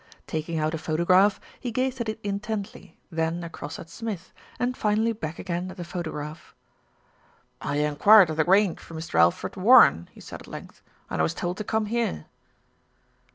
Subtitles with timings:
[0.25, 5.13] Taking out a photograph, he gazed at it intently, then across at Smith, and finally
[5.13, 6.55] back again at the photograph.
[7.61, 9.19] "I enquired at The Grange for Mr.
[9.19, 12.25] Alfred War ren," he said at length, "and I was told to come here."